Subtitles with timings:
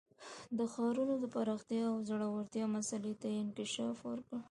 [0.57, 4.39] د ښارونو د پراختیا او ځوړتیا مسئلې ته یې انکشاف ورکړ